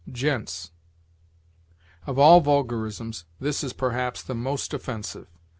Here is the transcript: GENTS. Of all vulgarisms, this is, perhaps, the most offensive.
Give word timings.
GENTS. 0.11 0.71
Of 2.07 2.17
all 2.17 2.41
vulgarisms, 2.41 3.25
this 3.39 3.63
is, 3.63 3.71
perhaps, 3.73 4.23
the 4.23 4.33
most 4.33 4.73
offensive. 4.73 5.27